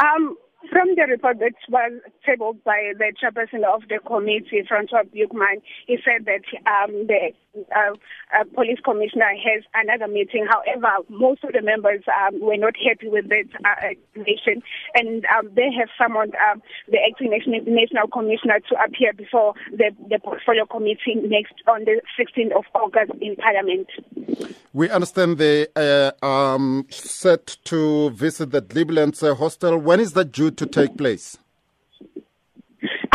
Um, 0.00 0.36
from 0.68 0.94
the 0.94 1.06
report 1.08 1.38
that 1.40 1.54
was 1.68 1.92
tabled 2.24 2.62
by 2.64 2.92
the 2.96 3.12
chairperson 3.16 3.64
of 3.64 3.82
the 3.88 3.98
committee, 4.06 4.62
Francois 4.68 5.04
Beukman, 5.08 5.62
he 5.86 5.98
said 6.04 6.26
that 6.26 6.44
um, 6.68 7.06
the 7.06 7.32
uh, 7.74 7.94
uh, 8.36 8.44
police 8.54 8.78
commissioner 8.84 9.32
has 9.40 9.64
another 9.74 10.06
meeting. 10.06 10.46
However, 10.48 11.04
most 11.08 11.42
of 11.44 11.52
the 11.52 11.62
members 11.62 12.04
um, 12.08 12.40
were 12.40 12.56
not 12.56 12.74
happy 12.76 13.08
with 13.08 13.28
that 13.28 13.48
uh, 13.64 13.94
and 14.94 15.24
um, 15.26 15.50
they 15.54 15.72
have 15.72 15.88
summoned 15.96 16.34
um, 16.36 16.62
the 16.88 16.98
acting 17.08 17.30
national, 17.30 17.60
national 17.64 18.08
commissioner 18.08 18.60
to 18.68 18.76
appear 18.84 19.12
before 19.12 19.54
the, 19.72 19.90
the 20.08 20.18
portfolio 20.18 20.66
committee 20.66 21.16
next 21.24 21.54
on 21.66 21.84
the 21.84 22.00
16th 22.20 22.52
of 22.52 22.64
August 22.74 23.12
in 23.20 23.34
Parliament. 23.36 23.88
We 24.72 24.88
understand 24.88 25.38
they 25.38 25.66
uh, 25.74 26.12
um, 26.24 26.86
set 26.90 27.56
to 27.64 28.10
visit 28.10 28.52
the 28.52 28.62
Glebelands 28.62 29.20
uh, 29.28 29.34
hostel. 29.34 29.76
When 29.78 29.98
is 29.98 30.12
that 30.12 30.30
due 30.30 30.52
to 30.52 30.66
take 30.66 30.96
place? 30.96 31.36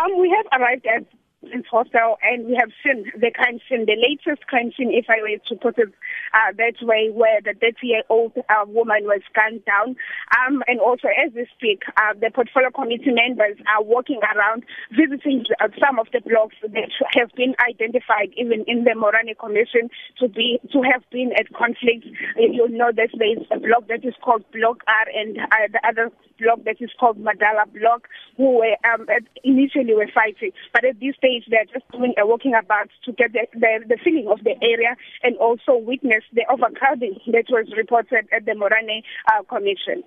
Um, 0.00 0.18
we 0.18 0.34
have 0.34 0.60
arrived 0.60 0.86
at 0.86 1.04
this 1.52 1.66
hostel 1.70 2.16
and 2.22 2.46
we 2.46 2.56
have 2.58 2.72
seen 2.82 3.04
the 3.14 3.30
crime 3.30 3.60
scene, 3.68 3.84
the 3.86 4.00
latest 4.00 4.46
crime 4.48 4.72
scene, 4.76 4.90
if 4.90 5.06
I 5.08 5.20
were 5.20 5.36
to 5.36 5.54
put 5.60 5.78
it 5.78 5.92
uh, 6.32 6.50
that 6.56 6.80
way, 6.80 7.10
where 7.12 7.40
the 7.44 7.52
30-year-old 7.52 8.32
uh, 8.36 8.64
woman 8.66 9.04
was 9.04 9.20
gunned 9.36 9.64
down. 9.64 9.96
Um, 10.40 10.62
and 10.66 10.80
also, 10.80 11.08
as 11.12 11.32
we 11.34 11.46
speak, 11.54 11.82
uh, 11.96 12.14
the 12.18 12.30
portfolio 12.32 12.70
committee 12.70 13.12
members 13.12 13.60
are 13.68 13.84
walking 13.84 14.20
around 14.24 14.64
visiting 14.90 15.44
uh, 15.60 15.68
some 15.78 15.98
of 15.98 16.08
the 16.12 16.20
blocks 16.24 16.56
that 16.62 16.90
have 17.14 17.30
been 17.36 17.54
identified, 17.60 18.32
even 18.36 18.64
in 18.66 18.84
the 18.84 18.96
Moerane 18.96 19.36
Commission, 19.36 19.92
to 20.18 20.28
be 20.28 20.58
to 20.72 20.80
have 20.82 21.04
been 21.12 21.32
at 21.38 21.52
conflict. 21.52 22.08
You 22.36 22.68
know 22.68 22.90
that 22.96 23.12
there 23.12 23.32
is 23.36 23.44
a 23.52 23.60
block 23.60 23.88
that 23.88 24.04
is 24.04 24.14
called 24.24 24.44
Block 24.52 24.80
R, 24.88 25.06
and 25.12 25.38
uh, 25.38 25.68
the 25.70 25.80
other 25.86 26.10
block 26.40 26.64
that 26.64 26.80
is 26.80 26.90
called 26.98 27.18
Madala 27.18 27.70
Block, 27.72 28.08
who 28.36 28.58
were 28.58 28.76
um, 28.88 29.06
initially 29.44 29.94
were 29.94 30.10
fighting, 30.12 30.52
but 30.72 30.84
at 30.84 30.98
this 31.00 31.14
stage 31.16 31.41
they're 31.48 31.64
just 31.72 31.90
doing 31.92 32.14
a 32.18 32.26
walking 32.26 32.54
about 32.54 32.88
to 33.04 33.12
get 33.12 33.32
the, 33.32 33.46
the, 33.54 33.84
the 33.88 33.98
feeling 34.04 34.28
of 34.30 34.42
the 34.44 34.54
area 34.62 34.96
and 35.22 35.36
also 35.38 35.76
witness 35.76 36.24
the 36.32 36.44
overcrowding 36.50 37.18
that 37.26 37.44
was 37.50 37.66
reported 37.76 38.26
at 38.32 38.44
the 38.44 38.52
Moerane 38.52 39.02
uh, 39.32 39.42
Commission. 39.44 40.02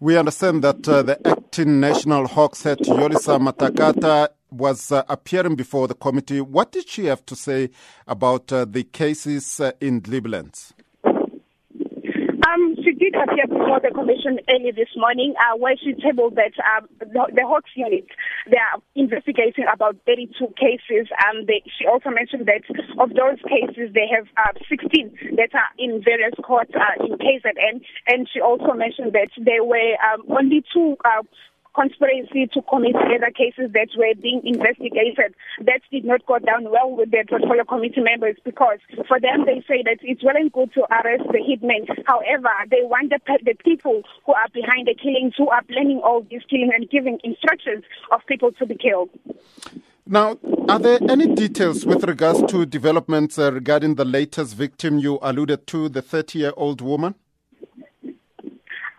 We 0.00 0.16
understand 0.16 0.64
that 0.64 0.88
uh, 0.88 1.02
the 1.02 1.28
acting 1.28 1.78
national 1.80 2.26
hawks 2.26 2.62
head 2.62 2.78
Yolisa 2.78 3.38
Matakata 3.38 4.28
was 4.50 4.90
uh, 4.90 5.02
appearing 5.08 5.56
before 5.56 5.88
the 5.88 5.94
committee. 5.94 6.40
What 6.40 6.72
did 6.72 6.88
she 6.88 7.04
have 7.06 7.24
to 7.26 7.36
say 7.36 7.70
about 8.06 8.52
uh, 8.52 8.64
the 8.64 8.84
cases 8.84 9.60
uh, 9.60 9.72
in 9.80 10.00
Glebelands? 10.00 10.72
She 12.90 12.96
did 12.98 13.14
appear 13.14 13.46
before 13.46 13.78
the 13.78 13.94
commission 13.94 14.40
early 14.50 14.72
this 14.74 14.90
morning, 14.96 15.34
uh, 15.38 15.56
where 15.56 15.76
she 15.78 15.94
tabled 15.94 16.34
that 16.34 16.50
um, 16.58 16.88
the, 16.98 17.06
the 17.06 17.46
Hawks 17.46 17.70
unit 17.76 18.02
they 18.50 18.58
are 18.58 18.82
investigating 18.96 19.66
about 19.72 19.94
32 20.06 20.34
cases. 20.58 21.06
Um, 21.22 21.46
they, 21.46 21.62
she 21.78 21.86
also 21.86 22.10
mentioned 22.10 22.50
that 22.50 22.66
of 22.98 23.14
those 23.14 23.38
cases, 23.46 23.94
they 23.94 24.10
have 24.10 24.26
uh, 24.34 24.58
16 24.66 25.38
that 25.38 25.54
are 25.54 25.70
in 25.78 26.02
various 26.02 26.34
courts 26.42 26.72
uh, 26.74 26.98
in 27.06 27.14
KZN, 27.14 27.78
and 28.08 28.26
she 28.26 28.40
also 28.40 28.74
mentioned 28.74 29.12
that 29.14 29.30
there 29.38 29.62
were 29.62 29.94
um, 30.02 30.26
only 30.26 30.64
two 30.74 30.96
uh, 31.04 31.22
conspiracy 31.80 32.46
to 32.52 32.60
commit 32.68 32.94
other 32.96 33.32
cases 33.32 33.72
that 33.72 33.88
were 33.96 34.12
being 34.20 34.42
investigated. 34.44 35.32
That 35.64 35.80
did 35.90 36.04
not 36.04 36.26
go 36.26 36.38
down 36.38 36.70
well 36.70 36.92
with 36.92 37.10
the 37.10 37.24
portfolio 37.28 37.64
committee 37.64 38.04
members 38.04 38.36
because 38.44 38.78
for 39.08 39.18
them 39.20 39.46
they 39.46 39.64
say 39.66 39.80
that 39.88 39.98
it's 40.02 40.22
well 40.22 40.36
and 40.36 40.52
good 40.52 40.72
to 40.74 40.84
arrest 40.92 41.24
the 41.32 41.40
hitmen. 41.40 41.88
However, 42.06 42.52
they 42.70 42.82
want 42.82 43.10
the, 43.10 43.20
the 43.44 43.54
people 43.64 44.02
who 44.26 44.32
are 44.34 44.48
behind 44.52 44.88
the 44.88 44.94
killings, 44.94 45.34
who 45.38 45.48
are 45.48 45.62
planning 45.62 46.00
all 46.04 46.26
these 46.28 46.44
killings 46.50 46.72
and 46.76 46.90
giving 46.90 47.18
instructions 47.24 47.84
of 48.12 48.20
people 48.26 48.52
to 48.52 48.66
be 48.66 48.76
killed. 48.76 49.08
Now, 50.06 50.38
are 50.68 50.78
there 50.78 50.98
any 51.08 51.34
details 51.34 51.86
with 51.86 52.04
regards 52.04 52.42
to 52.52 52.66
developments 52.66 53.38
uh, 53.38 53.52
regarding 53.52 53.94
the 53.94 54.04
latest 54.04 54.56
victim 54.56 54.98
you 54.98 55.18
alluded 55.22 55.66
to, 55.68 55.88
the 55.88 56.02
30 56.02 56.38
year 56.38 56.52
old 56.56 56.80
woman? 56.80 57.14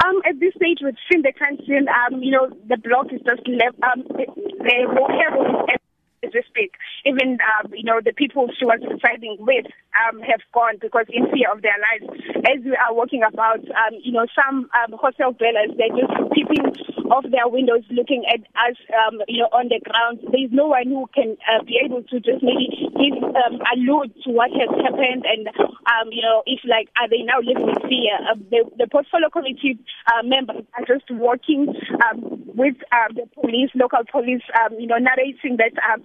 Um, 0.03 0.21
at 0.25 0.39
this 0.39 0.53
stage, 0.55 0.79
we've 0.83 0.97
seen 1.11 1.21
the 1.21 1.33
scene. 1.65 1.87
Um, 1.87 2.23
you 2.23 2.31
know, 2.31 2.49
the 2.67 2.77
block 2.77 3.13
is 3.13 3.21
just 3.21 3.45
left. 3.47 3.77
Um, 3.83 4.03
they, 4.17 4.25
they 4.63 4.81
have 4.89 5.79
as 6.23 6.33
we 6.33 6.43
speak. 6.47 6.73
Even, 7.05 7.37
um, 7.41 7.73
you 7.73 7.83
know, 7.83 7.99
the 8.03 8.13
people 8.13 8.47
she 8.57 8.65
was 8.65 8.79
residing 8.81 9.37
with 9.39 9.65
um, 9.97 10.21
have 10.21 10.41
gone 10.53 10.77
because 10.79 11.05
in 11.09 11.25
fear 11.33 11.49
of 11.51 11.61
their 11.61 11.77
lives. 11.77 12.13
As 12.45 12.63
we 12.63 12.77
are 12.77 12.93
walking 12.93 13.21
about, 13.25 13.59
um, 13.59 13.93
you 14.03 14.11
know, 14.11 14.25
some 14.33 14.69
um, 14.77 14.97
hostel 14.97 15.33
dwellers, 15.33 15.73
they're 15.77 15.93
just 15.97 16.13
peeping 16.33 16.65
off 17.11 17.27
their 17.27 17.47
windows 17.51 17.83
looking 17.91 18.23
at 18.31 18.39
us, 18.55 18.79
um, 18.95 19.19
you 19.27 19.43
know, 19.43 19.51
on 19.51 19.67
the 19.67 19.83
ground. 19.83 20.23
There's 20.31 20.51
no 20.55 20.71
one 20.71 20.87
who 20.87 21.11
can 21.11 21.35
uh, 21.43 21.63
be 21.67 21.75
able 21.83 22.07
to 22.07 22.15
just 22.23 22.39
maybe 22.39 22.71
give, 22.95 23.19
um, 23.19 23.59
allude 23.75 24.15
to 24.23 24.31
what 24.31 24.49
has 24.55 24.71
happened 24.79 25.27
and, 25.27 25.51
um, 25.91 26.07
you 26.15 26.23
know, 26.23 26.41
if 26.47 26.63
like, 26.63 26.87
are 26.95 27.11
they 27.11 27.27
now 27.27 27.43
living 27.43 27.67
in 27.67 27.79
fear? 27.83 28.15
Uh, 28.23 28.39
the, 28.47 28.63
the 28.79 28.87
portfolio 28.87 29.27
committee 29.27 29.75
uh, 30.07 30.23
members 30.23 30.63
are 30.79 30.87
just 30.87 31.05
working 31.11 31.67
um, 32.07 32.47
with 32.55 32.79
uh, 32.95 33.11
the 33.11 33.27
police, 33.35 33.69
local 33.75 34.07
police, 34.07 34.43
um, 34.63 34.79
you 34.79 34.87
know, 34.87 34.97
narrating 34.97 35.59
that 35.59 35.75
um, 35.83 35.99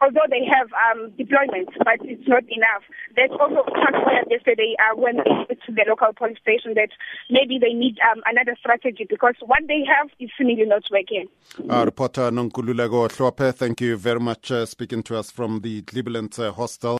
although 0.00 0.26
they 0.28 0.44
have 0.44 0.68
um, 0.72 1.12
deployment, 1.16 1.68
but 1.84 2.00
it's 2.02 2.26
not 2.26 2.44
enough. 2.48 2.84
That 3.16 3.30
also 3.38 3.64
transpired 3.70 4.26
yesterday 4.30 4.74
uh, 4.80 4.96
when 4.96 5.16
they 5.16 5.30
went 5.30 5.60
to 5.66 5.72
the 5.72 5.84
local 5.88 6.12
police 6.16 6.38
station 6.40 6.74
that 6.74 6.90
maybe 7.28 7.58
they 7.58 7.72
need 7.72 7.98
um, 8.10 8.22
another 8.26 8.56
strategy 8.58 9.06
because 9.08 9.34
what 9.44 9.62
they 9.68 9.84
have 9.84 10.08
is 10.18 10.30
seemingly 10.36 10.66
not 10.66 10.82
working. 10.90 11.28
Uh, 11.68 11.84
reporter 11.84 12.30
Nonkululeko 12.30 13.08
Hlophe, 13.10 13.54
thank 13.54 13.80
you 13.80 13.96
very 13.96 14.20
much 14.20 14.50
uh, 14.50 14.66
speaking 14.66 15.02
to 15.02 15.16
us 15.16 15.30
from 15.30 15.60
the 15.60 15.82
Glebelands 15.82 16.38
uh, 16.38 16.52
hostel. 16.52 16.98